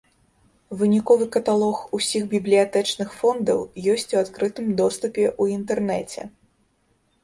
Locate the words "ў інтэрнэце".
5.41-6.21